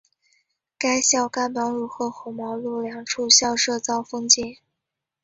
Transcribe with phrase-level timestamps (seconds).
[0.79, 4.57] 该校甘榜汝和红毛路两处校舍遭封禁。